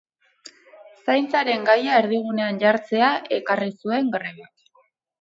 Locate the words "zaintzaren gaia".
1.09-1.99